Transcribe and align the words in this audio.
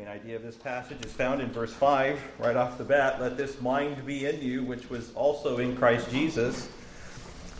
main 0.00 0.08
idea 0.08 0.34
of 0.34 0.42
this 0.42 0.56
passage 0.56 1.04
is 1.04 1.12
found 1.12 1.42
in 1.42 1.52
verse 1.52 1.74
5, 1.74 2.18
right 2.38 2.56
off 2.56 2.78
the 2.78 2.84
bat. 2.84 3.20
Let 3.20 3.36
this 3.36 3.60
mind 3.60 4.06
be 4.06 4.24
in 4.24 4.40
you, 4.40 4.64
which 4.64 4.88
was 4.88 5.12
also 5.14 5.58
in 5.58 5.76
Christ 5.76 6.10
Jesus. 6.10 6.70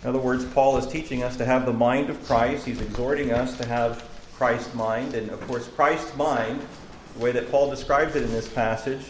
In 0.03 0.09
other 0.09 0.19
words, 0.19 0.47
Paul 0.47 0.79
is 0.79 0.87
teaching 0.87 1.23
us 1.23 1.37
to 1.37 1.45
have 1.45 1.67
the 1.67 1.73
mind 1.75 2.09
of 2.09 2.25
Christ. 2.25 2.65
He's 2.65 2.81
exhorting 2.81 3.31
us 3.31 3.59
to 3.59 3.67
have 3.67 4.09
Christ's 4.37 4.73
mind. 4.75 5.13
And 5.13 5.29
of 5.29 5.47
course, 5.47 5.69
Christ's 5.69 6.17
mind, 6.17 6.67
the 7.13 7.23
way 7.23 7.31
that 7.33 7.51
Paul 7.51 7.69
describes 7.69 8.17
it 8.17 8.23
in 8.23 8.31
this 8.31 8.49
passage, 8.49 9.05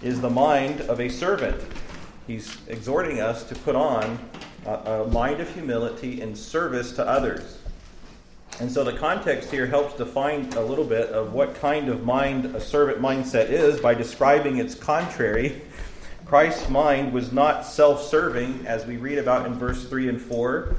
is 0.00 0.20
the 0.20 0.30
mind 0.30 0.82
of 0.82 1.00
a 1.00 1.08
servant. 1.08 1.60
He's 2.28 2.56
exhorting 2.68 3.20
us 3.20 3.42
to 3.44 3.56
put 3.56 3.74
on 3.74 4.16
a, 4.64 4.70
a 4.70 5.06
mind 5.08 5.40
of 5.40 5.52
humility 5.52 6.20
and 6.20 6.38
service 6.38 6.92
to 6.92 7.04
others. 7.04 7.58
And 8.58 8.72
so 8.72 8.84
the 8.84 8.92
context 8.94 9.50
here 9.50 9.66
helps 9.66 9.94
define 9.96 10.50
a 10.54 10.62
little 10.62 10.84
bit 10.84 11.10
of 11.10 11.34
what 11.34 11.54
kind 11.56 11.90
of 11.90 12.04
mind 12.04 12.56
a 12.56 12.60
servant 12.60 13.02
mindset 13.02 13.50
is 13.50 13.80
by 13.80 13.92
describing 13.92 14.56
its 14.56 14.74
contrary. 14.74 15.60
Christ's 16.24 16.70
mind 16.70 17.12
was 17.12 17.32
not 17.32 17.66
self 17.66 18.02
serving, 18.02 18.66
as 18.66 18.86
we 18.86 18.96
read 18.96 19.18
about 19.18 19.44
in 19.44 19.54
verse 19.54 19.86
3 19.86 20.08
and 20.08 20.20
4. 20.20 20.74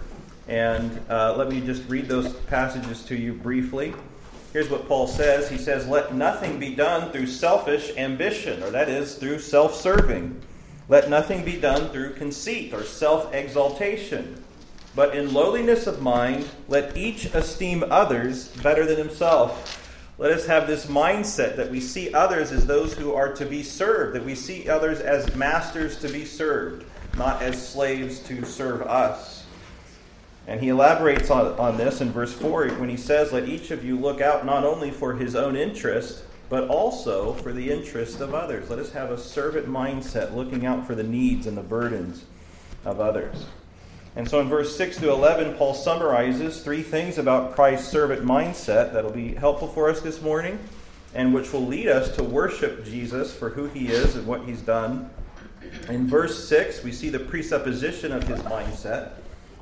And 0.48 1.00
uh, 1.08 1.36
let 1.38 1.50
me 1.50 1.62
just 1.62 1.88
read 1.88 2.08
those 2.08 2.34
passages 2.34 3.04
to 3.06 3.16
you 3.16 3.34
briefly. 3.34 3.94
Here's 4.54 4.70
what 4.70 4.88
Paul 4.88 5.06
says 5.06 5.48
He 5.48 5.58
says, 5.60 5.88
Let 5.88 6.16
nothing 6.16 6.58
be 6.58 6.74
done 6.74 7.12
through 7.12 7.28
selfish 7.28 7.96
ambition, 7.96 8.64
or 8.64 8.72
that 8.72 8.90
is, 8.90 9.16
through 9.16 9.38
self 9.38 9.76
serving. 9.76 10.42
Let 10.90 11.12
nothing 11.12 11.46
be 11.46 11.60
done 11.60 11.90
through 11.90 12.14
conceit 12.14 12.74
or 12.74 12.82
self 12.82 13.32
exaltation 13.36 14.44
but 14.98 15.16
in 15.16 15.32
lowliness 15.32 15.86
of 15.86 16.02
mind, 16.02 16.50
let 16.68 16.98
each 16.98 17.26
esteem 17.26 17.84
others 17.88 18.48
better 18.64 18.84
than 18.84 18.98
himself. 18.98 19.84
Let 20.18 20.32
us 20.32 20.48
have 20.48 20.66
this 20.66 20.88
mindset 20.88 21.56
that 21.58 21.70
we 21.70 21.80
see 21.80 22.12
others 22.16 22.52
as 22.52 22.66
those 22.66 22.96
who 22.96 23.14
are 23.14 23.32
to 23.36 23.46
be 23.46 23.62
served, 23.62 24.16
that 24.16 24.26
we 24.26 24.34
see 24.34 24.68
others 24.68 25.00
as 25.00 25.36
masters 25.36 26.00
to 26.00 26.10
be 26.10 26.26
served, 26.26 26.84
not 27.16 27.44
as 27.44 27.70
slaves 27.70 28.22
to 28.22 28.44
serve 28.44 28.82
us. 28.82 29.46
And 30.48 30.60
he 30.60 30.70
elaborates 30.70 31.30
on, 31.30 31.46
on 31.60 31.78
this 31.78 32.02
in 32.02 32.12
verse 32.12 32.34
4 32.34 32.70
when 32.70 32.90
he 32.90 32.98
says, 32.98 33.32
Let 33.32 33.48
each 33.48 33.70
of 33.70 33.86
you 33.86 34.00
look 34.00 34.20
out 34.20 34.48
not 34.48 34.64
only 34.64 34.90
for 34.90 35.14
his 35.14 35.36
own 35.36 35.56
interest, 35.56 36.24
but 36.50 36.70
also 36.70 37.34
for 37.34 37.54
the 37.54 37.70
interest 37.70 38.20
of 38.20 38.34
others. 38.34 38.68
Let 38.72 38.80
us 38.80 38.94
have 38.94 39.12
a 39.12 39.18
servant 39.20 39.68
mindset, 39.68 40.34
looking 40.34 40.66
out 40.66 40.88
for 40.88 40.96
the 40.96 41.04
needs 41.04 41.46
and 41.46 41.56
the 41.56 41.62
burdens 41.62 42.26
of 42.84 43.00
others. 43.00 43.46
And 44.18 44.28
so 44.28 44.42
in 44.42 44.50
verse 44.50 44.76
6 44.76 44.98
to 44.98 45.12
11, 45.12 45.58
Paul 45.58 45.76
summarizes 45.76 46.64
three 46.64 46.82
things 46.82 47.20
about 47.20 47.54
Christ's 47.54 47.90
servant 47.90 48.26
mindset 48.26 48.92
that'll 48.92 49.12
be 49.12 49.36
helpful 49.36 49.68
for 49.68 49.92
us 49.92 50.02
this 50.02 50.24
morning 50.24 50.58
and 51.14 51.36
which 51.36 51.54
will 51.54 51.66
lead 51.66 51.88
us 51.88 52.16
to 52.16 52.24
worship 52.24 52.84
Jesus 52.84 53.32
for 53.32 53.50
who 53.50 53.68
he 53.68 53.90
is 53.90 54.16
and 54.16 54.26
what 54.26 54.44
he's 54.46 54.62
done. 54.62 55.12
In 55.88 56.08
verse 56.08 56.50
6, 56.50 56.84
we 56.84 56.92
see 56.92 57.10
the 57.10 57.20
presupposition 57.20 58.12
of 58.12 58.24
his 58.24 58.40
mindset. 58.40 59.12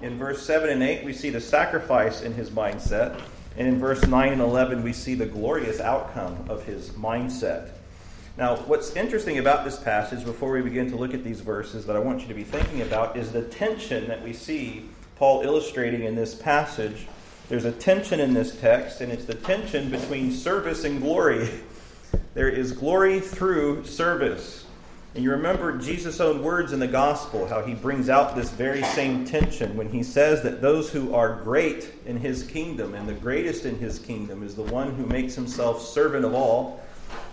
In 0.01 0.17
verse 0.17 0.45
7 0.45 0.69
and 0.69 0.81
8, 0.81 1.03
we 1.03 1.11
see 1.11 1.31
the 1.31 1.41
sacrifice 1.41 2.21
in 2.21 2.33
his 2.33 2.49
mindset. 2.49 3.19
And 3.57 3.67
in 3.67 3.77
verse 3.77 4.07
9 4.07 4.31
and 4.31 4.41
11, 4.41 4.83
we 4.83 4.93
see 4.93 5.15
the 5.15 5.25
glorious 5.25 5.81
outcome 5.81 6.45
of 6.47 6.63
his 6.63 6.91
mindset. 6.91 7.71
Now, 8.37 8.57
what's 8.57 8.97
interesting 8.97 9.37
about 9.37 9.63
this 9.63 9.79
passage, 9.79 10.25
before 10.25 10.51
we 10.51 10.61
begin 10.61 10.89
to 10.89 10.97
look 10.97 11.13
at 11.13 11.23
these 11.23 11.39
verses, 11.39 11.85
that 11.85 11.95
I 11.95 11.99
want 11.99 12.21
you 12.21 12.27
to 12.27 12.33
be 12.33 12.43
thinking 12.43 12.81
about 12.81 13.15
is 13.15 13.31
the 13.31 13.43
tension 13.43 14.09
that 14.09 14.21
we 14.21 14.33
see 14.33 14.89
Paul 15.15 15.43
illustrating 15.43 16.03
in 16.03 16.15
this 16.15 16.35
passage. 16.35 17.07
There's 17.47 17.63
a 17.63 17.71
tension 17.71 18.19
in 18.19 18.33
this 18.33 18.59
text, 18.59 18.99
and 18.99 19.09
it's 19.09 19.23
the 19.23 19.35
tension 19.35 19.89
between 19.89 20.31
service 20.31 20.83
and 20.83 21.01
glory. 21.01 21.49
There 22.33 22.49
is 22.49 22.73
glory 22.73 23.21
through 23.21 23.85
service. 23.85 24.65
And 25.13 25.23
you 25.23 25.31
remember 25.31 25.77
Jesus' 25.77 26.19
own 26.19 26.43
words 26.43 26.73
in 26.73 26.79
the 26.79 26.87
gospel, 26.87 27.47
how 27.47 27.63
he 27.63 27.73
brings 27.73 28.09
out 28.09 28.35
this 28.35 28.51
very 28.51 28.83
same 28.83 29.23
tension 29.23 29.77
when 29.77 29.89
he 29.89 30.03
says 30.03 30.43
that 30.43 30.61
those 30.61 30.89
who 30.89 31.15
are 31.15 31.41
great 31.41 31.93
in 32.05 32.17
his 32.17 32.43
kingdom, 32.43 32.93
and 32.93 33.07
the 33.07 33.13
greatest 33.13 33.65
in 33.65 33.77
his 33.77 33.99
kingdom, 33.99 34.43
is 34.43 34.53
the 34.55 34.63
one 34.63 34.95
who 34.95 35.05
makes 35.05 35.33
himself 35.33 35.81
servant 35.81 36.25
of 36.25 36.33
all 36.33 36.83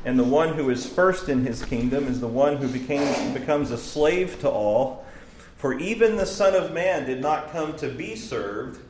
and 0.05 0.19
the 0.19 0.25
one 0.25 0.55
who 0.55 0.71
is 0.71 0.87
first 0.87 1.29
in 1.29 1.45
his 1.45 1.65
kingdom 1.65 2.09
is 2.09 2.21
the 2.21 2.29
one 2.29 2.57
who 2.57 2.69
became, 2.69 3.33
becomes 3.33 3.71
a 3.71 3.79
slave 3.79 4.41
to 4.41 4.51
all. 4.51 5.05
For 5.57 5.79
even 5.79 6.17
the 6.17 6.27
Son 6.27 6.55
of 6.55 6.73
Man 6.73 7.07
did 7.07 7.21
not 7.21 7.53
come 7.53 7.77
to 7.77 7.89
be 7.89 8.17
served, 8.17 8.81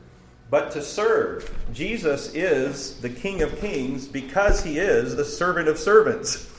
but 0.49 0.71
to 0.71 0.81
serve. 0.81 1.55
Jesus 1.71 2.33
is 2.33 2.99
the 2.99 3.09
King 3.09 3.43
of 3.43 3.59
kings 3.59 4.07
because 4.07 4.63
he 4.63 4.79
is 4.79 5.15
the 5.15 5.25
servant 5.25 5.67
of 5.67 5.77
servants. 5.77 6.49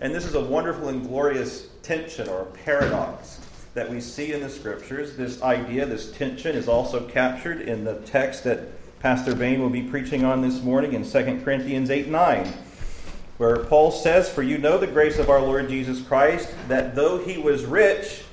And 0.00 0.14
this 0.14 0.24
is 0.24 0.34
a 0.34 0.40
wonderful 0.40 0.88
and 0.88 1.06
glorious 1.06 1.66
tension 1.82 2.28
or 2.28 2.46
paradox 2.64 3.40
that 3.74 3.90
we 3.90 4.00
see 4.00 4.32
in 4.32 4.40
the 4.40 4.48
scriptures. 4.48 5.16
This 5.16 5.42
idea, 5.42 5.84
this 5.84 6.10
tension, 6.12 6.56
is 6.56 6.66
also 6.66 7.06
captured 7.06 7.60
in 7.60 7.84
the 7.84 7.96
text 8.00 8.44
that 8.44 8.60
Pastor 9.00 9.34
Bain 9.34 9.60
will 9.60 9.68
be 9.68 9.82
preaching 9.82 10.24
on 10.24 10.40
this 10.40 10.62
morning 10.62 10.94
in 10.94 11.08
2 11.08 11.42
Corinthians 11.44 11.90
8 11.90 12.08
9 12.08 12.54
where 13.38 13.56
Paul 13.64 13.90
says, 13.90 14.28
For 14.28 14.42
you 14.42 14.58
know 14.58 14.78
the 14.78 14.86
grace 14.86 15.18
of 15.18 15.30
our 15.30 15.40
Lord 15.40 15.68
Jesus 15.68 16.00
Christ, 16.02 16.54
that 16.68 16.94
though 16.94 17.18
he 17.18 17.38
was 17.38 17.64
rich, 17.64 18.24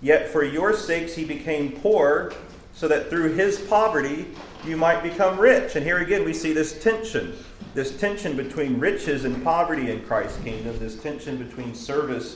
yet 0.00 0.28
for 0.28 0.42
your 0.42 0.72
sakes 0.72 1.14
he 1.14 1.24
became 1.24 1.72
poor, 1.72 2.32
so 2.74 2.88
that 2.88 3.10
through 3.10 3.34
his 3.34 3.60
poverty 3.60 4.28
you 4.64 4.76
might 4.76 5.02
become 5.02 5.38
rich. 5.38 5.76
And 5.76 5.84
here 5.84 5.98
again 5.98 6.24
we 6.24 6.32
see 6.32 6.52
this 6.52 6.82
tension 6.82 7.36
this 7.74 7.96
tension 7.98 8.36
between 8.36 8.78
riches 8.78 9.24
and 9.24 9.42
poverty 9.42 9.90
in 9.90 10.02
Christ's 10.02 10.42
kingdom, 10.42 10.78
this 10.78 11.00
tension 11.00 11.38
between 11.38 11.74
service 11.74 12.34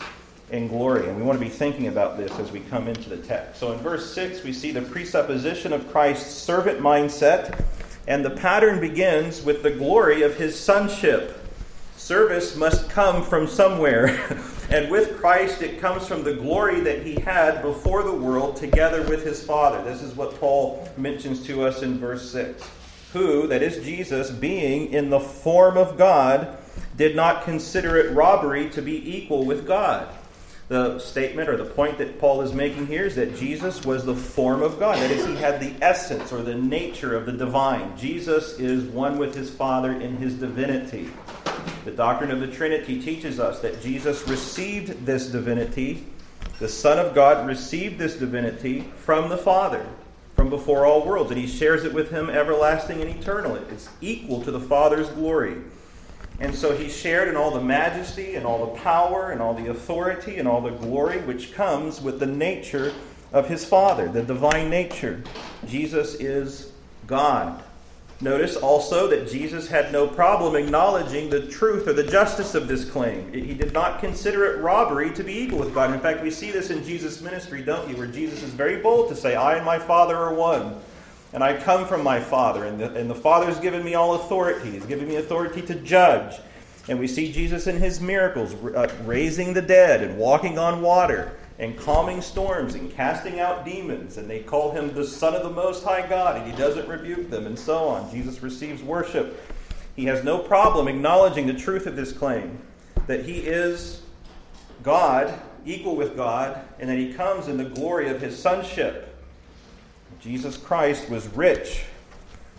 and 0.51 0.71
glory. 0.71 1.09
And 1.09 1.17
we 1.17 1.23
want 1.23 1.39
to 1.39 1.45
be 1.45 1.51
thinking 1.51 1.89
about 1.89 2.17
this 2.17 2.33
as 2.39 2.53
we 2.53 2.61
come 2.61 2.89
into 2.89 3.11
the 3.11 3.19
text. 3.19 3.61
So 3.61 3.73
in 3.73 3.79
verse 3.81 4.13
6, 4.15 4.45
we 4.45 4.53
see 4.53 4.71
the 4.71 4.83
presupposition 4.83 5.73
of 5.73 5.91
Christ's 5.91 6.33
servant 6.33 6.81
mindset, 6.81 7.63
and 8.09 8.25
the 8.25 8.31
pattern 8.31 8.81
begins 8.81 9.43
with 9.43 9.63
the 9.63 9.71
glory 9.71 10.23
of 10.23 10.37
his 10.37 10.59
sonship. 10.59 11.46
Service 12.07 12.55
must 12.55 12.89
come 12.89 13.21
from 13.21 13.49
somewhere. 13.49 14.07
and 14.71 14.89
with 14.93 15.19
Christ, 15.19 15.61
it 15.61 15.81
comes 15.81 16.07
from 16.07 16.23
the 16.23 16.35
glory 16.35 16.79
that 16.83 17.05
he 17.05 17.17
had 17.17 17.63
before 17.63 18.05
the 18.05 18.13
world 18.13 18.55
together 18.55 19.03
with 19.09 19.25
his 19.25 19.43
Father. 19.43 19.83
This 19.83 20.03
is 20.03 20.15
what 20.15 20.39
Paul 20.39 20.89
mentions 20.97 21.45
to 21.49 21.67
us 21.67 21.83
in 21.83 21.99
verse 21.99 22.31
6. 22.31 22.63
Who, 23.13 23.49
that 23.49 23.61
is 23.61 23.85
Jesus, 23.85 24.31
being 24.31 24.93
in 24.93 25.11
the 25.11 25.19
form 25.19 25.77
of 25.77 25.99
God, 25.99 26.57
did 26.97 27.17
not 27.17 27.43
consider 27.43 27.97
it 27.97 28.15
robbery 28.15 28.71
to 28.71 28.81
be 28.81 29.17
equal 29.17 29.45
with 29.45 29.67
God. 29.67 30.07
The 30.69 31.01
statement 31.01 31.49
or 31.49 31.57
the 31.57 31.65
point 31.65 31.99
that 31.99 32.21
Paul 32.21 32.43
is 32.43 32.53
making 32.53 32.87
here 32.87 33.07
is 33.07 33.17
that 33.17 33.37
Jesus 33.37 33.85
was 33.85 34.05
the 34.05 34.15
form 34.15 34.63
of 34.63 34.79
God. 34.79 34.99
That 34.99 35.11
is, 35.11 35.27
he 35.27 35.35
had 35.35 35.59
the 35.59 35.75
essence 35.85 36.33
or 36.33 36.43
the 36.43 36.55
nature 36.55 37.17
of 37.17 37.27
the 37.27 37.33
divine. 37.33 37.99
Jesus 37.99 38.61
is 38.61 38.85
one 38.85 39.19
with 39.19 39.35
his 39.35 39.51
Father 39.51 39.91
in 39.91 40.19
his 40.19 40.35
divinity. 40.35 41.11
The 41.85 41.91
doctrine 41.91 42.31
of 42.31 42.41
the 42.41 42.49
Trinity 42.49 43.01
teaches 43.01 43.39
us 43.39 43.61
that 43.61 43.81
Jesus 43.83 44.27
received 44.29 45.07
this 45.07 45.29
divinity, 45.29 46.05
the 46.59 46.69
Son 46.69 46.99
of 46.99 47.15
God 47.15 47.47
received 47.47 47.99
this 47.99 48.17
divinity 48.17 48.81
from 48.97 49.29
the 49.29 49.37
Father, 49.37 49.87
from 50.35 50.51
before 50.51 50.87
all 50.87 51.07
worlds, 51.07 51.31
and 51.31 51.41
he 51.41 51.47
shares 51.47 51.85
it 51.85 51.93
with 51.93 52.11
him 52.11 52.31
everlasting 52.31 53.01
and 53.01 53.11
eternal. 53.11 53.57
It's 53.57 53.89
equal 54.01 54.43
to 54.43 54.51
the 54.51 54.61
Father's 54.61 55.09
glory. 55.11 55.57
And 56.39 56.55
so 56.55 56.77
he 56.77 56.89
shared 56.89 57.29
in 57.29 57.37
all 57.37 57.51
the 57.51 57.61
majesty 57.61 58.35
and 58.35 58.45
all 58.45 58.67
the 58.67 58.81
power 58.81 59.31
and 59.31 59.41
all 59.41 59.55
the 59.55 59.71
authority 59.71 60.39
and 60.39 60.47
all 60.47 60.61
the 60.61 60.71
glory 60.71 61.19
which 61.21 61.55
comes 61.55 62.01
with 62.01 62.21
the 62.21 62.27
nature 62.27 62.93
of 63.33 63.49
his 63.49 63.65
Father, 63.65 64.09
the 64.09 64.23
divine 64.23 64.69
nature. 64.69 65.23
Jesus 65.67 66.15
is 66.15 66.73
God. 67.07 67.63
Notice 68.21 68.57
also 68.57 69.09
that 69.09 69.29
Jesus 69.29 69.69
had 69.69 69.93
no 69.93 70.09
problem 70.09 70.57
acknowledging 70.57 71.29
the 71.29 71.47
truth 71.49 71.87
or 71.87 71.93
the 71.93 72.03
justice 72.03 72.55
of 72.55 72.67
this 72.67 72.89
claim. 72.89 73.31
He 73.31 73.53
did 73.53 73.75
not 73.75 74.01
consider 74.01 74.47
it 74.47 74.63
robbery 74.63 75.13
to 75.13 75.23
be 75.23 75.39
equal 75.39 75.59
with 75.59 75.75
God. 75.75 75.93
In 75.93 76.01
fact, 76.01 76.23
we 76.23 76.31
see 76.31 76.51
this 76.51 76.71
in 76.71 76.83
Jesus' 76.83 77.21
ministry, 77.21 77.61
don't 77.63 77.91
you? 77.91 77.97
Where 77.97 78.07
Jesus 78.07 78.43
is 78.43 78.51
very 78.51 78.77
bold 78.81 79.11
to 79.11 79.17
say, 79.17 79.35
I 79.35 79.57
and 79.57 79.67
my 79.67 79.79
Father 79.79 80.17
are 80.17 80.33
one. 80.33 80.81
And 81.35 81.45
I 81.45 81.59
come 81.59 81.87
from 81.87 82.03
my 82.03 82.19
Father, 82.19 82.65
and 82.65 82.81
the, 82.81 82.95
and 82.95 83.11
the 83.11 83.15
Father 83.15 83.47
has 83.47 83.59
given 83.59 83.85
me 83.85 83.95
all 83.95 84.15
authority. 84.15 84.71
He's 84.71 84.87
given 84.87 85.07
me 85.07 85.17
authority 85.17 85.61
to 85.63 85.75
judge. 85.75 86.41
And 86.89 86.99
we 86.99 87.07
see 87.07 87.31
Jesus 87.31 87.67
in 87.67 87.79
his 87.79 88.01
miracles, 88.01 88.55
uh, 88.55 88.91
raising 89.05 89.53
the 89.53 89.61
dead 89.61 90.03
and 90.03 90.17
walking 90.17 90.59
on 90.59 90.81
water 90.81 91.33
and 91.59 91.77
calming 91.79 92.21
storms 92.21 92.75
and 92.75 92.93
casting 92.93 93.41
out 93.41 93.65
demons, 93.65 94.19
and 94.19 94.29
they 94.29 94.41
call 94.41 94.73
him 94.73 94.93
the 94.95 95.05
Son 95.05 95.35
of 95.35 95.43
the 95.43 95.51
Most 95.51 95.85
High 95.85 96.07
God, 96.07 96.37
and 96.37 96.51
he 96.51 96.57
doesn't 96.57 96.89
rebuke 96.89 97.31
them, 97.31 97.47
and 97.47 97.59
so 97.59 97.89
on. 97.89 98.11
Jesus 98.11 98.43
receives 98.43 98.83
worship. 98.83 99.43
He 99.95 100.05
has 100.05 100.23
no 100.23 100.39
problem 100.39 100.89
acknowledging 100.89 101.47
the 101.47 101.55
truth 101.55 101.87
of 101.87 101.97
this 101.97 102.13
claim 102.13 102.59
that 103.07 103.25
he 103.25 103.39
is 103.39 104.03
God, 104.83 105.33
equal 105.65 105.97
with 105.97 106.17
God, 106.17 106.61
and 106.79 106.91
that 106.91 106.99
he 106.99 107.15
comes 107.15 107.49
in 107.49 107.57
the 107.57 107.65
glory 107.65 108.09
of 108.09 108.21
his 108.21 108.39
sonship. 108.39 109.17
Jesus 110.21 110.57
Christ 110.57 111.09
was 111.09 111.27
rich 111.29 111.85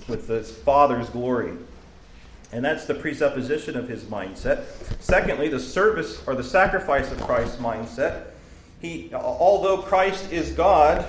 with 0.08 0.28
his 0.28 0.52
Father's 0.52 1.10
glory. 1.10 1.54
And 2.52 2.64
that's 2.64 2.86
the 2.86 2.96
presupposition 2.96 3.76
of 3.76 3.90
his 3.90 4.06
mindset. 4.06 4.66
Secondly, 5.02 5.50
the 5.50 5.60
service 5.60 6.24
or 6.26 6.34
the 6.34 6.44
sacrifice 6.44 7.12
of 7.12 7.22
Christ's 7.22 7.58
mindset. 7.58 8.28
He, 8.82 9.12
although 9.14 9.80
Christ 9.80 10.32
is 10.32 10.52
God, 10.52 11.06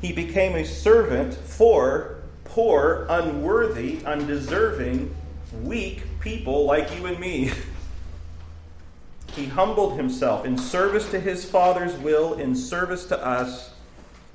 he 0.00 0.12
became 0.12 0.54
a 0.56 0.64
servant 0.64 1.34
for 1.34 2.16
poor, 2.44 3.06
unworthy, 3.08 4.04
undeserving, 4.04 5.14
weak 5.62 6.02
people 6.20 6.64
like 6.64 6.96
you 6.96 7.06
and 7.06 7.18
me. 7.18 7.52
He 9.36 9.46
humbled 9.46 9.96
himself 9.96 10.44
in 10.44 10.58
service 10.58 11.08
to 11.12 11.20
his 11.20 11.44
Father's 11.44 11.94
will, 11.96 12.34
in 12.34 12.56
service 12.56 13.04
to 13.06 13.24
us. 13.24 13.70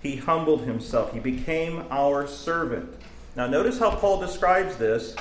He 0.02 0.16
humbled 0.16 0.62
himself. 0.62 1.12
He 1.12 1.20
became 1.20 1.84
our 1.92 2.28
servant. 2.28 2.90
Now, 3.36 3.48
notice 3.48 3.78
how 3.78 3.92
Paul 3.92 4.22
describes 4.22 4.78
this 4.78 5.14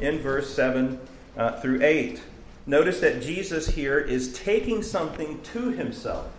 in 0.00 0.18
verse 0.20 0.54
7 0.54 0.98
uh, 1.36 1.60
through 1.60 1.82
8. 1.82 2.22
Notice 2.66 3.00
that 3.00 3.20
Jesus 3.20 3.68
here 3.68 3.98
is 3.98 4.32
taking 4.32 4.82
something 4.82 5.42
to 5.42 5.72
himself. 5.72 6.32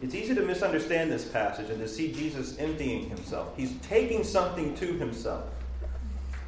It's 0.00 0.14
easy 0.14 0.34
to 0.34 0.42
misunderstand 0.42 1.10
this 1.10 1.24
passage 1.24 1.70
and 1.70 1.80
to 1.80 1.88
see 1.88 2.12
Jesus 2.12 2.56
emptying 2.58 3.08
himself. 3.08 3.56
He's 3.56 3.74
taking 3.82 4.22
something 4.22 4.76
to 4.76 4.92
himself. 4.92 5.44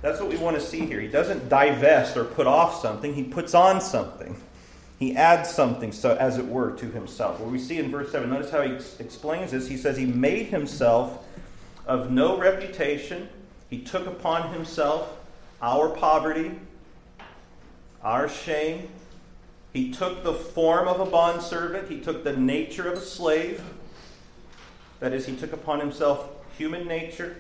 That's 0.02 0.20
what 0.20 0.31
we 0.31 0.37
want 0.37 0.56
to 0.56 0.62
see 0.62 0.87
here. 0.87 1.00
He 1.00 1.08
doesn't 1.08 1.49
divest 1.49 2.17
or 2.17 2.25
put 2.25 2.47
off 2.47 2.81
something, 2.81 3.14
he 3.14 3.25
puts 3.25 3.55
on 3.55 3.81
something. 3.81 4.41
He 4.99 5.17
adds 5.17 5.49
something, 5.49 5.93
so 5.93 6.14
as 6.17 6.37
it 6.37 6.47
were, 6.47 6.73
to 6.73 6.87
himself. 6.87 7.41
What 7.41 7.50
we 7.50 7.58
see 7.58 7.79
in 7.79 7.91
verse 7.91 8.12
7, 8.12 8.29
notice 8.29 8.50
how 8.50 8.61
he 8.61 8.73
explains 8.99 9.50
this. 9.50 9.67
He 9.67 9.79
says, 9.79 9.97
He 9.97 10.05
made 10.05 10.49
himself 10.49 11.25
of 11.87 12.11
no 12.11 12.37
reputation. 12.37 13.29
He 13.70 13.81
took 13.81 14.06
upon 14.06 14.52
himself 14.52 15.17
our 15.62 15.88
poverty, 15.88 16.52
our 18.02 18.29
shame, 18.29 18.91
he 19.72 19.93
took 19.93 20.25
the 20.25 20.34
form 20.34 20.88
of 20.88 21.00
a 21.00 21.06
bondservant, 21.06 21.88
he 21.88 22.00
took 22.00 22.25
the 22.25 22.37
nature 22.37 22.90
of 22.90 22.99
a 22.99 23.00
slave. 23.00 23.62
That 24.99 25.12
is, 25.12 25.26
he 25.26 25.37
took 25.37 25.52
upon 25.52 25.81
himself 25.81 26.28
human 26.58 26.87
nature. 26.87 27.37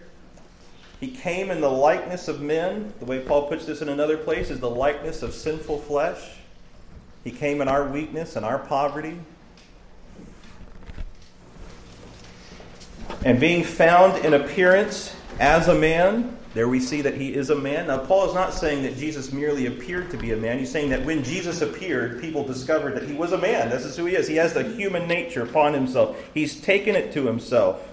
He 1.00 1.08
came 1.08 1.50
in 1.50 1.60
the 1.60 1.70
likeness 1.70 2.28
of 2.28 2.40
men. 2.40 2.92
The 3.00 3.06
way 3.06 3.20
Paul 3.20 3.48
puts 3.48 3.64
this 3.64 3.82
in 3.82 3.88
another 3.88 4.16
place 4.16 4.50
is 4.50 4.60
the 4.60 4.70
likeness 4.70 5.22
of 5.22 5.34
sinful 5.34 5.80
flesh. 5.80 6.36
He 7.24 7.30
came 7.30 7.60
in 7.60 7.68
our 7.68 7.86
weakness 7.86 8.36
and 8.36 8.44
our 8.44 8.58
poverty. 8.58 9.18
And 13.24 13.40
being 13.40 13.64
found 13.64 14.24
in 14.24 14.34
appearance 14.34 15.14
as 15.38 15.68
a 15.68 15.74
man, 15.74 16.36
there 16.52 16.68
we 16.68 16.80
see 16.80 17.00
that 17.02 17.14
he 17.14 17.32
is 17.32 17.50
a 17.50 17.54
man. 17.54 17.86
Now, 17.86 17.98
Paul 17.98 18.28
is 18.28 18.34
not 18.34 18.52
saying 18.52 18.82
that 18.82 18.96
Jesus 18.96 19.32
merely 19.32 19.66
appeared 19.66 20.10
to 20.10 20.16
be 20.16 20.32
a 20.32 20.36
man. 20.36 20.58
He's 20.58 20.70
saying 20.70 20.90
that 20.90 21.04
when 21.04 21.22
Jesus 21.22 21.62
appeared, 21.62 22.20
people 22.20 22.44
discovered 22.44 22.96
that 22.96 23.04
he 23.04 23.14
was 23.14 23.32
a 23.32 23.38
man. 23.38 23.70
This 23.70 23.84
is 23.84 23.96
who 23.96 24.06
he 24.06 24.16
is. 24.16 24.26
He 24.26 24.36
has 24.36 24.52
the 24.52 24.64
human 24.64 25.06
nature 25.06 25.42
upon 25.42 25.74
himself, 25.74 26.16
he's 26.34 26.60
taken 26.60 26.96
it 26.96 27.12
to 27.12 27.26
himself. 27.26 27.86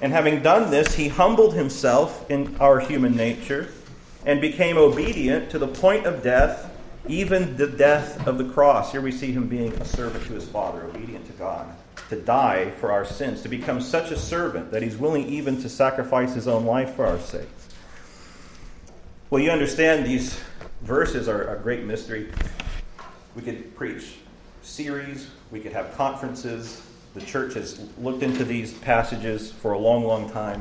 And 0.00 0.12
having 0.12 0.42
done 0.42 0.70
this, 0.70 0.94
he 0.94 1.08
humbled 1.08 1.54
himself 1.54 2.28
in 2.28 2.56
our 2.58 2.80
human 2.80 3.14
nature 3.14 3.68
and 4.26 4.40
became 4.40 4.76
obedient 4.76 5.50
to 5.50 5.60
the 5.60 5.68
point 5.68 6.06
of 6.06 6.24
death, 6.24 6.74
even 7.06 7.56
the 7.56 7.68
death 7.68 8.26
of 8.26 8.36
the 8.38 8.48
cross. 8.48 8.90
Here 8.90 9.00
we 9.00 9.12
see 9.12 9.30
him 9.30 9.46
being 9.46 9.72
a 9.74 9.84
servant 9.84 10.24
to 10.26 10.32
his 10.32 10.48
Father, 10.48 10.82
obedient 10.84 11.26
to 11.26 11.32
God 11.32 11.72
to 12.12 12.20
die 12.20 12.70
for 12.72 12.92
our 12.92 13.06
sins, 13.06 13.40
to 13.40 13.48
become 13.48 13.80
such 13.80 14.10
a 14.10 14.18
servant 14.18 14.70
that 14.70 14.82
he's 14.82 14.98
willing 14.98 15.26
even 15.28 15.60
to 15.62 15.66
sacrifice 15.66 16.34
his 16.34 16.46
own 16.46 16.66
life 16.66 16.94
for 16.94 17.06
our 17.06 17.18
sakes. 17.18 17.68
Well, 19.30 19.42
you 19.42 19.50
understand 19.50 20.04
these 20.04 20.38
verses 20.82 21.26
are 21.26 21.56
a 21.56 21.58
great 21.58 21.84
mystery. 21.84 22.28
We 23.34 23.40
could 23.40 23.74
preach 23.74 24.16
series, 24.60 25.30
we 25.50 25.60
could 25.60 25.72
have 25.72 25.96
conferences. 25.96 26.86
The 27.14 27.22
church 27.22 27.54
has 27.54 27.80
looked 27.96 28.22
into 28.22 28.44
these 28.44 28.74
passages 28.74 29.50
for 29.50 29.72
a 29.72 29.78
long, 29.78 30.04
long 30.04 30.30
time. 30.30 30.60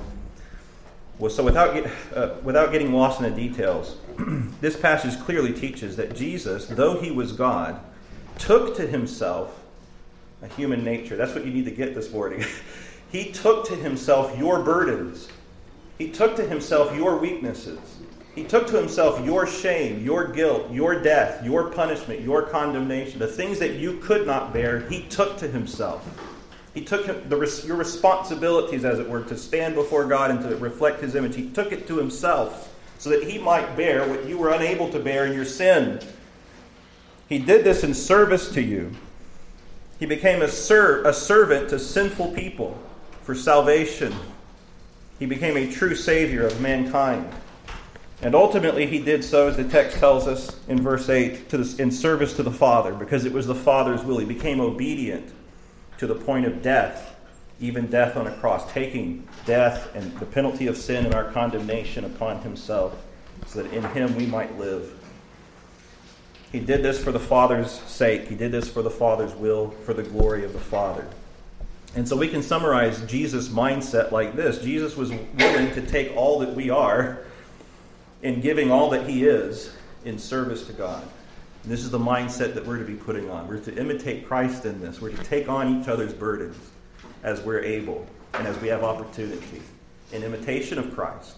Well, 1.19 1.31
so 1.31 1.43
without, 1.43 1.85
uh, 2.15 2.35
without 2.43 2.71
getting 2.71 2.93
lost 2.93 3.19
in 3.19 3.29
the 3.29 3.35
details, 3.49 3.97
this 4.61 4.77
passage 4.77 5.19
clearly 5.19 5.51
teaches 5.51 5.97
that 5.97 6.15
Jesus, 6.15 6.67
though 6.67 7.01
he 7.01 7.11
was 7.11 7.33
God, 7.33 7.77
took 8.37 8.77
to 8.77 8.87
himself 8.87 9.60
a 10.41 10.47
human 10.47 10.83
nature. 10.83 11.15
That's 11.15 11.33
what 11.33 11.45
you 11.45 11.51
need 11.51 11.65
to 11.65 11.71
get 11.71 11.95
this 11.95 12.11
morning. 12.11 12.43
he 13.11 13.31
took 13.31 13.65
to 13.67 13.75
himself 13.75 14.37
your 14.37 14.61
burdens, 14.63 15.27
he 15.97 16.09
took 16.09 16.35
to 16.37 16.45
himself 16.45 16.95
your 16.95 17.17
weaknesses. 17.17 17.79
He 18.33 18.45
took 18.45 18.65
to 18.67 18.77
himself 18.77 19.23
your 19.25 19.45
shame, 19.45 20.03
your 20.05 20.27
guilt, 20.27 20.71
your 20.71 21.01
death, 21.01 21.43
your 21.43 21.69
punishment, 21.69 22.21
your 22.21 22.43
condemnation, 22.43 23.19
the 23.19 23.27
things 23.27 23.59
that 23.59 23.73
you 23.73 23.97
could 23.97 24.25
not 24.25 24.53
bear, 24.53 24.87
he 24.87 25.03
took 25.03 25.37
to 25.39 25.49
himself. 25.49 26.07
He 26.73 26.81
took 26.81 27.05
the, 27.27 27.63
your 27.65 27.75
responsibilities, 27.75 28.85
as 28.85 28.99
it 28.99 29.09
were, 29.09 29.23
to 29.23 29.37
stand 29.37 29.75
before 29.75 30.05
God 30.05 30.31
and 30.31 30.39
to 30.43 30.55
reflect 30.55 31.01
his 31.01 31.15
image. 31.15 31.35
He 31.35 31.49
took 31.49 31.73
it 31.73 31.85
to 31.87 31.97
himself 31.97 32.73
so 32.97 33.09
that 33.09 33.23
he 33.23 33.37
might 33.37 33.75
bear 33.75 34.07
what 34.07 34.25
you 34.25 34.37
were 34.37 34.51
unable 34.51 34.89
to 34.91 34.99
bear 34.99 35.25
in 35.25 35.33
your 35.33 35.43
sin. 35.43 35.99
He 37.27 37.37
did 37.37 37.65
this 37.65 37.83
in 37.83 37.93
service 37.93 38.53
to 38.53 38.61
you. 38.61 38.91
He 40.01 40.07
became 40.07 40.41
a, 40.41 40.47
ser- 40.47 41.03
a 41.03 41.13
servant 41.13 41.69
to 41.69 41.77
sinful 41.77 42.31
people 42.31 42.75
for 43.21 43.35
salvation. 43.35 44.11
He 45.19 45.27
became 45.27 45.55
a 45.55 45.71
true 45.71 45.93
Savior 45.93 46.47
of 46.47 46.59
mankind. 46.59 47.31
And 48.23 48.33
ultimately, 48.33 48.87
he 48.87 48.97
did 48.97 49.23
so, 49.23 49.47
as 49.47 49.57
the 49.57 49.63
text 49.63 49.97
tells 49.97 50.27
us 50.27 50.59
in 50.67 50.81
verse 50.81 51.07
8, 51.07 51.49
to 51.49 51.59
the, 51.59 51.79
in 51.79 51.91
service 51.91 52.33
to 52.37 52.41
the 52.41 52.49
Father, 52.49 52.95
because 52.95 53.25
it 53.25 53.31
was 53.31 53.45
the 53.45 53.53
Father's 53.53 54.03
will. 54.03 54.17
He 54.17 54.25
became 54.25 54.59
obedient 54.59 55.31
to 55.99 56.07
the 56.07 56.15
point 56.15 56.47
of 56.47 56.63
death, 56.63 57.15
even 57.59 57.85
death 57.85 58.17
on 58.17 58.25
a 58.25 58.35
cross, 58.37 58.71
taking 58.73 59.27
death 59.45 59.93
and 59.93 60.17
the 60.17 60.25
penalty 60.25 60.65
of 60.65 60.77
sin 60.77 61.05
and 61.05 61.13
our 61.13 61.31
condemnation 61.31 62.05
upon 62.05 62.41
himself, 62.41 63.05
so 63.45 63.61
that 63.61 63.71
in 63.71 63.83
him 63.91 64.15
we 64.15 64.25
might 64.25 64.57
live. 64.57 64.97
He 66.51 66.59
did 66.59 66.83
this 66.83 67.01
for 67.01 67.11
the 67.11 67.19
Father's 67.19 67.71
sake. 67.71 68.27
He 68.27 68.35
did 68.35 68.51
this 68.51 68.67
for 68.69 68.81
the 68.81 68.89
Father's 68.89 69.33
will, 69.33 69.71
for 69.85 69.93
the 69.93 70.03
glory 70.03 70.43
of 70.43 70.51
the 70.53 70.59
Father. 70.59 71.07
And 71.95 72.07
so 72.07 72.15
we 72.15 72.27
can 72.27 72.41
summarize 72.41 73.01
Jesus' 73.01 73.49
mindset 73.49 74.11
like 74.11 74.35
this 74.35 74.59
Jesus 74.59 74.95
was 74.95 75.11
willing 75.11 75.71
to 75.73 75.81
take 75.81 76.15
all 76.15 76.39
that 76.39 76.53
we 76.53 76.69
are 76.69 77.19
in 78.21 78.41
giving 78.41 78.71
all 78.71 78.89
that 78.91 79.09
he 79.09 79.25
is 79.25 79.71
in 80.05 80.19
service 80.19 80.65
to 80.67 80.73
God. 80.73 81.03
And 81.63 81.71
this 81.71 81.83
is 81.83 81.91
the 81.91 81.99
mindset 81.99 82.53
that 82.55 82.65
we're 82.65 82.79
to 82.79 82.85
be 82.85 82.95
putting 82.95 83.29
on. 83.29 83.47
We're 83.47 83.59
to 83.59 83.77
imitate 83.77 84.27
Christ 84.27 84.65
in 84.65 84.81
this. 84.81 85.01
We're 85.01 85.11
to 85.11 85.23
take 85.23 85.47
on 85.47 85.79
each 85.79 85.87
other's 85.87 86.13
burdens 86.13 86.57
as 87.23 87.39
we're 87.41 87.61
able 87.61 88.05
and 88.33 88.47
as 88.47 88.59
we 88.59 88.67
have 88.69 88.83
opportunity 88.83 89.61
in 90.11 90.23
imitation 90.23 90.79
of 90.79 90.93
Christ 90.93 91.37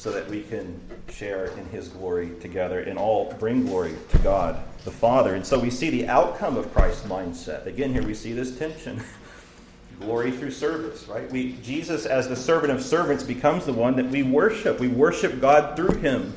so 0.00 0.10
that 0.10 0.26
we 0.30 0.40
can 0.40 0.80
share 1.10 1.48
in 1.58 1.66
his 1.66 1.88
glory 1.88 2.30
together 2.40 2.80
and 2.80 2.98
all 2.98 3.34
bring 3.38 3.66
glory 3.66 3.94
to 4.08 4.18
God 4.20 4.58
the 4.86 4.90
Father. 4.90 5.34
And 5.34 5.44
so 5.44 5.58
we 5.58 5.68
see 5.68 5.90
the 5.90 6.08
outcome 6.08 6.56
of 6.56 6.72
Christ's 6.72 7.06
mindset. 7.06 7.66
Again, 7.66 7.92
here 7.92 8.02
we 8.02 8.14
see 8.14 8.32
this 8.32 8.58
tension. 8.58 9.02
glory 10.00 10.30
through 10.30 10.52
service, 10.52 11.06
right? 11.06 11.30
We 11.30 11.52
Jesus 11.62 12.06
as 12.06 12.30
the 12.30 12.34
servant 12.34 12.72
of 12.72 12.82
servants 12.82 13.22
becomes 13.22 13.66
the 13.66 13.74
one 13.74 13.94
that 13.96 14.06
we 14.06 14.22
worship. 14.22 14.80
We 14.80 14.88
worship 14.88 15.38
God 15.38 15.76
through 15.76 15.98
him. 15.98 16.32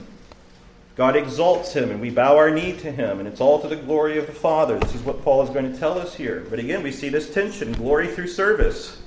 God 0.97 1.15
exalts 1.15 1.71
him 1.71 1.89
and 1.89 2.01
we 2.01 2.09
bow 2.09 2.35
our 2.35 2.51
knee 2.51 2.73
to 2.73 2.91
him, 2.91 3.19
and 3.19 3.29
it's 3.29 3.39
all 3.39 3.61
to 3.61 3.69
the 3.69 3.77
glory 3.77 4.17
of 4.17 4.27
the 4.27 4.33
Father. 4.33 4.77
This 4.77 4.93
is 4.93 5.03
what 5.03 5.23
Paul 5.23 5.41
is 5.41 5.49
going 5.49 5.71
to 5.71 5.79
tell 5.79 5.97
us 5.97 6.15
here. 6.15 6.45
But 6.49 6.59
again, 6.59 6.83
we 6.83 6.91
see 6.91 7.07
this 7.07 7.33
tension 7.33 7.71
glory 7.71 8.09
through 8.09 8.27
service. 8.27 9.01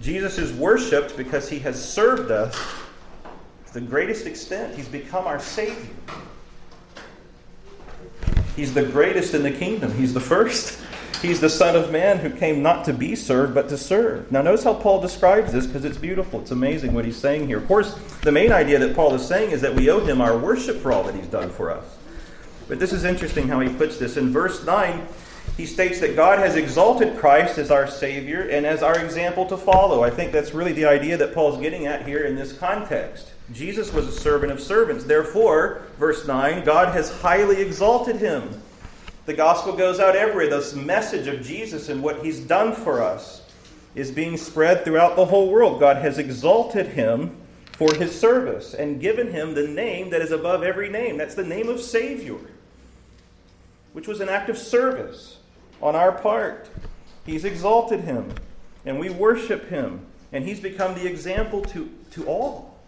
Jesus 0.00 0.38
is 0.38 0.50
worshiped 0.50 1.14
because 1.18 1.50
he 1.50 1.58
has 1.58 1.92
served 1.92 2.30
us 2.30 2.56
the 3.72 3.80
greatest 3.80 4.26
extent, 4.26 4.74
he's 4.74 4.88
become 4.88 5.26
our 5.26 5.40
Savior. 5.40 5.90
He's 8.56 8.74
the 8.74 8.84
greatest 8.84 9.34
in 9.34 9.42
the 9.42 9.50
kingdom. 9.50 9.92
He's 9.94 10.12
the 10.12 10.20
first. 10.20 10.80
He's 11.22 11.40
the 11.40 11.50
Son 11.50 11.76
of 11.76 11.92
Man 11.92 12.18
who 12.18 12.30
came 12.30 12.62
not 12.62 12.86
to 12.86 12.94
be 12.94 13.14
served, 13.14 13.54
but 13.54 13.68
to 13.68 13.76
serve. 13.76 14.32
Now, 14.32 14.40
notice 14.40 14.64
how 14.64 14.74
Paul 14.74 15.00
describes 15.00 15.52
this 15.52 15.66
because 15.66 15.84
it's 15.84 15.98
beautiful. 15.98 16.40
It's 16.40 16.50
amazing 16.50 16.94
what 16.94 17.04
he's 17.04 17.16
saying 17.16 17.46
here. 17.46 17.58
Of 17.58 17.68
course, 17.68 17.94
the 18.22 18.32
main 18.32 18.52
idea 18.52 18.78
that 18.78 18.96
Paul 18.96 19.14
is 19.14 19.26
saying 19.26 19.50
is 19.50 19.60
that 19.60 19.74
we 19.74 19.90
owe 19.90 20.00
him 20.00 20.20
our 20.20 20.36
worship 20.36 20.78
for 20.78 20.92
all 20.92 21.02
that 21.04 21.14
he's 21.14 21.26
done 21.26 21.50
for 21.50 21.70
us. 21.70 21.84
But 22.68 22.78
this 22.78 22.92
is 22.92 23.04
interesting 23.04 23.48
how 23.48 23.60
he 23.60 23.68
puts 23.68 23.98
this. 23.98 24.16
In 24.16 24.32
verse 24.32 24.64
9, 24.64 25.06
he 25.56 25.66
states 25.66 26.00
that 26.00 26.16
God 26.16 26.38
has 26.38 26.56
exalted 26.56 27.18
Christ 27.18 27.58
as 27.58 27.70
our 27.70 27.86
Savior 27.86 28.48
and 28.48 28.64
as 28.64 28.82
our 28.82 28.98
example 28.98 29.46
to 29.46 29.56
follow. 29.56 30.02
I 30.02 30.10
think 30.10 30.32
that's 30.32 30.54
really 30.54 30.72
the 30.72 30.86
idea 30.86 31.16
that 31.18 31.34
Paul's 31.34 31.60
getting 31.60 31.86
at 31.86 32.06
here 32.06 32.24
in 32.24 32.34
this 32.34 32.52
context. 32.52 33.32
Jesus 33.52 33.92
was 33.92 34.06
a 34.06 34.12
servant 34.12 34.52
of 34.52 34.60
servants. 34.60 35.04
Therefore, 35.04 35.82
verse 35.98 36.26
9, 36.26 36.64
God 36.64 36.94
has 36.94 37.10
highly 37.20 37.60
exalted 37.60 38.16
him. 38.16 38.62
The 39.26 39.34
gospel 39.34 39.74
goes 39.74 40.00
out 40.00 40.16
everywhere. 40.16 40.48
This 40.48 40.74
message 40.74 41.26
of 41.26 41.42
Jesus 41.42 41.88
and 41.88 42.02
what 42.02 42.24
he's 42.24 42.40
done 42.40 42.74
for 42.74 43.02
us 43.02 43.42
is 43.94 44.10
being 44.10 44.36
spread 44.36 44.84
throughout 44.84 45.16
the 45.16 45.26
whole 45.26 45.50
world. 45.50 45.80
God 45.80 45.96
has 45.96 46.18
exalted 46.18 46.86
him 46.86 47.36
for 47.72 47.92
his 47.94 48.18
service 48.18 48.72
and 48.72 49.00
given 49.00 49.32
him 49.32 49.54
the 49.54 49.66
name 49.66 50.10
that 50.10 50.22
is 50.22 50.30
above 50.30 50.62
every 50.62 50.88
name. 50.88 51.16
That's 51.16 51.34
the 51.34 51.44
name 51.44 51.68
of 51.68 51.80
Savior, 51.80 52.38
which 53.92 54.06
was 54.06 54.20
an 54.20 54.28
act 54.28 54.48
of 54.48 54.56
service 54.56 55.39
on 55.82 55.96
our 55.96 56.12
part. 56.12 56.68
He's 57.24 57.44
exalted 57.44 58.00
him, 58.00 58.34
and 58.84 58.98
we 58.98 59.10
worship 59.10 59.68
him, 59.68 60.06
and 60.32 60.44
he's 60.44 60.60
become 60.60 60.94
the 60.94 61.06
example 61.06 61.62
to, 61.62 61.90
to 62.12 62.26
all, 62.26 62.78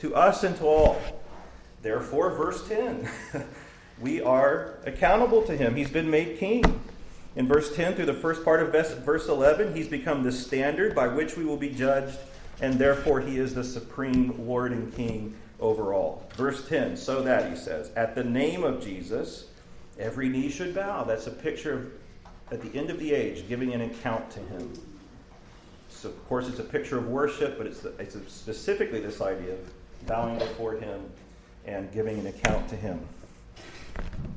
to 0.00 0.14
us 0.14 0.44
and 0.44 0.56
to 0.56 0.64
all. 0.64 1.00
Therefore, 1.82 2.30
verse 2.30 2.66
10, 2.68 3.08
we 4.00 4.20
are 4.20 4.78
accountable 4.84 5.42
to 5.42 5.56
him. 5.56 5.76
He's 5.76 5.90
been 5.90 6.10
made 6.10 6.38
king. 6.38 6.80
In 7.36 7.46
verse 7.46 7.74
10 7.76 7.94
through 7.94 8.06
the 8.06 8.14
first 8.14 8.44
part 8.44 8.60
of 8.60 8.72
verse 9.04 9.28
11, 9.28 9.76
he's 9.76 9.86
become 9.86 10.24
the 10.24 10.32
standard 10.32 10.94
by 10.94 11.06
which 11.06 11.36
we 11.36 11.44
will 11.44 11.56
be 11.56 11.70
judged, 11.70 12.18
and 12.60 12.74
therefore 12.74 13.20
he 13.20 13.38
is 13.38 13.54
the 13.54 13.62
supreme 13.62 14.34
Lord 14.46 14.72
and 14.72 14.92
King 14.94 15.36
over 15.60 15.94
all. 15.94 16.28
Verse 16.34 16.66
10, 16.68 16.96
so 16.96 17.22
that, 17.22 17.48
he 17.48 17.56
says, 17.56 17.90
at 17.96 18.14
the 18.14 18.24
name 18.24 18.64
of 18.64 18.82
Jesus, 18.82 19.46
every 19.98 20.28
knee 20.28 20.50
should 20.50 20.74
bow. 20.74 21.04
That's 21.04 21.26
a 21.26 21.32
picture 21.32 21.72
of, 21.74 21.92
at 22.50 22.60
the 22.60 22.78
end 22.78 22.90
of 22.90 22.98
the 22.98 23.12
age, 23.12 23.48
giving 23.48 23.74
an 23.74 23.82
account 23.82 24.30
to 24.32 24.40
him. 24.40 24.72
So, 25.88 26.08
of 26.08 26.28
course, 26.28 26.48
it's 26.48 26.58
a 26.58 26.64
picture 26.64 26.98
of 26.98 27.08
worship, 27.08 27.58
but 27.58 27.66
it's, 27.66 27.84
it's 27.98 28.16
specifically 28.32 29.00
this 29.00 29.20
idea 29.20 29.54
of 29.54 30.06
bowing 30.06 30.38
before 30.38 30.74
him 30.74 31.02
and 31.66 31.92
giving 31.92 32.18
an 32.18 32.26
account 32.26 32.68
to 32.68 32.76
him. 32.76 33.00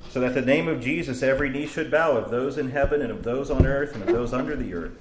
So 0.10 0.20
that 0.20 0.34
the 0.34 0.42
name 0.42 0.68
of 0.68 0.82
Jesus 0.82 1.24
every 1.24 1.50
knee 1.50 1.68
should 1.68 1.92
bow 1.92 2.18
of 2.18 2.32
those 2.32 2.58
in 2.58 2.72
heaven 2.72 3.02
and 3.02 3.12
of 3.12 3.24
those 3.24 3.50
on 3.50 3.66
earth 3.66 3.94
and 3.94 4.04
of 4.04 4.10
those 4.10 4.34
under 4.34 4.56
the 4.56 4.74
earth, 4.74 4.92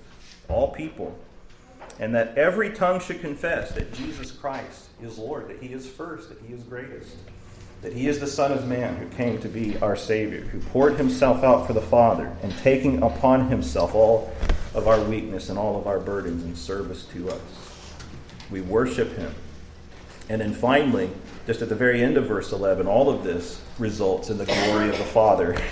all 0.48 0.68
people, 0.68 1.18
and 1.98 2.14
that 2.14 2.36
every 2.38 2.70
tongue 2.70 3.00
should 3.00 3.20
confess 3.20 3.72
that 3.72 3.92
Jesus 3.92 4.30
Christ 4.30 4.88
is 5.02 5.18
Lord, 5.18 5.48
that 5.48 5.60
He 5.60 5.72
is 5.72 5.86
first, 5.86 6.28
that 6.28 6.38
He 6.46 6.52
is 6.54 6.62
greatest, 6.62 7.16
that 7.82 7.94
He 7.94 8.08
is 8.08 8.20
the 8.20 8.26
Son 8.26 8.52
of 8.52 8.68
Man 8.68 8.96
who 8.96 9.06
came 9.08 9.40
to 9.40 9.48
be 9.48 9.78
our 9.78 9.96
Savior, 9.96 10.42
who 10.42 10.60
poured 10.60 10.96
Himself 10.96 11.42
out 11.42 11.66
for 11.66 11.72
the 11.72 11.80
Father, 11.80 12.34
and 12.42 12.56
taking 12.58 13.02
upon 13.02 13.48
Himself 13.48 13.94
all 13.94 14.32
of 14.74 14.86
our 14.86 15.00
weakness 15.00 15.48
and 15.48 15.58
all 15.58 15.78
of 15.78 15.86
our 15.86 15.98
burdens 15.98 16.44
in 16.44 16.54
service 16.54 17.04
to 17.06 17.30
us. 17.30 17.40
We 18.50 18.60
worship 18.60 19.16
Him. 19.16 19.34
And 20.28 20.40
then 20.40 20.52
finally, 20.52 21.10
just 21.46 21.62
at 21.62 21.68
the 21.68 21.74
very 21.74 22.02
end 22.02 22.16
of 22.16 22.26
verse 22.26 22.52
11, 22.52 22.86
all 22.86 23.08
of 23.08 23.24
this 23.24 23.60
results 23.78 24.30
in 24.30 24.38
the 24.38 24.44
glory 24.44 24.88
of 24.88 24.98
the 24.98 25.04
Father. 25.04 25.60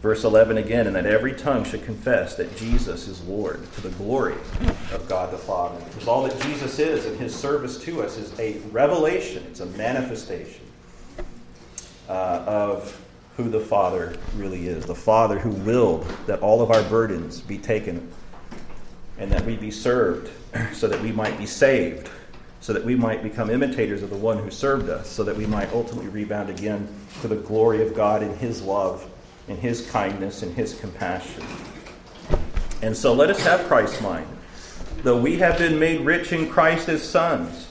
Verse 0.00 0.24
11 0.24 0.58
again, 0.58 0.86
and 0.86 0.96
that 0.96 1.06
every 1.06 1.32
tongue 1.32 1.64
should 1.64 1.82
confess 1.82 2.34
that 2.36 2.54
Jesus 2.58 3.08
is 3.08 3.22
Lord 3.22 3.66
to 3.72 3.80
the 3.80 3.88
glory 3.88 4.34
of 4.92 5.06
God 5.08 5.32
the 5.32 5.38
Father. 5.38 5.82
Because 5.82 6.06
all 6.06 6.24
that 6.24 6.38
Jesus 6.42 6.78
is 6.78 7.06
in 7.06 7.16
his 7.16 7.34
service 7.34 7.78
to 7.84 8.02
us 8.02 8.18
is 8.18 8.38
a 8.38 8.58
revelation, 8.70 9.42
it's 9.48 9.60
a 9.60 9.66
manifestation 9.66 10.63
uh, 12.08 12.44
of 12.46 13.00
who 13.36 13.48
the 13.48 13.60
Father 13.60 14.16
really 14.36 14.68
is. 14.68 14.84
The 14.84 14.94
Father 14.94 15.38
who 15.38 15.50
willed 15.50 16.04
that 16.26 16.40
all 16.40 16.62
of 16.62 16.70
our 16.70 16.82
burdens 16.84 17.40
be 17.40 17.58
taken 17.58 18.10
and 19.18 19.30
that 19.32 19.44
we 19.44 19.56
be 19.56 19.70
served 19.70 20.30
so 20.72 20.86
that 20.88 21.00
we 21.00 21.12
might 21.12 21.36
be 21.38 21.46
saved 21.46 22.10
so 22.64 22.72
that 22.72 22.82
we 22.82 22.94
might 22.94 23.22
become 23.22 23.50
imitators 23.50 24.02
of 24.02 24.08
the 24.08 24.16
one 24.16 24.38
who 24.38 24.50
served 24.50 24.88
us, 24.88 25.06
so 25.06 25.22
that 25.22 25.36
we 25.36 25.44
might 25.44 25.70
ultimately 25.74 26.08
rebound 26.08 26.48
again 26.48 26.88
to 27.20 27.28
the 27.28 27.36
glory 27.36 27.86
of 27.86 27.94
God 27.94 28.22
in 28.22 28.34
His 28.38 28.62
love, 28.62 29.06
in 29.48 29.58
His 29.58 29.90
kindness, 29.90 30.42
in 30.42 30.54
His 30.54 30.72
compassion. 30.80 31.44
And 32.80 32.96
so 32.96 33.12
let 33.12 33.28
us 33.28 33.38
have 33.42 33.66
Christ's 33.66 34.00
mind. 34.00 34.26
Though 35.02 35.20
we 35.20 35.36
have 35.40 35.58
been 35.58 35.78
made 35.78 36.06
rich 36.06 36.32
in 36.32 36.48
Christ 36.48 36.88
as 36.88 37.02
sons, 37.02 37.68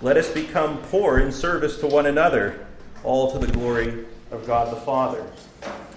let 0.00 0.16
us 0.16 0.28
become 0.28 0.78
poor 0.90 1.20
in 1.20 1.30
service 1.30 1.78
to 1.78 1.86
one 1.86 2.06
another, 2.06 2.66
all 3.04 3.32
to 3.32 3.38
the 3.38 3.52
glory 3.52 4.04
of 4.30 4.46
God 4.46 4.72
the 4.72 4.80
Father. 4.80 5.26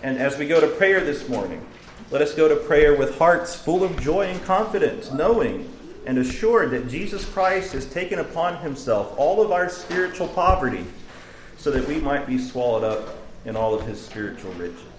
And 0.03 0.17
as 0.17 0.37
we 0.37 0.47
go 0.47 0.59
to 0.59 0.67
prayer 0.67 1.01
this 1.01 1.27
morning, 1.29 1.65
let 2.11 2.21
us 2.21 2.35
go 2.35 2.47
to 2.47 2.55
prayer 2.55 2.95
with 2.95 3.17
hearts 3.17 3.55
full 3.55 3.83
of 3.83 3.99
joy 3.99 4.27
and 4.27 4.43
confidence, 4.43 5.11
knowing 5.11 5.71
and 6.05 6.17
assured 6.19 6.71
that 6.71 6.87
Jesus 6.87 7.25
Christ 7.25 7.73
has 7.73 7.85
taken 7.85 8.19
upon 8.19 8.57
himself 8.57 9.17
all 9.17 9.41
of 9.41 9.51
our 9.51 9.69
spiritual 9.69 10.27
poverty 10.27 10.85
so 11.57 11.71
that 11.71 11.87
we 11.87 11.99
might 11.99 12.27
be 12.27 12.37
swallowed 12.37 12.83
up 12.83 13.17
in 13.45 13.55
all 13.55 13.73
of 13.73 13.87
his 13.87 13.99
spiritual 13.99 14.51
riches. 14.53 14.94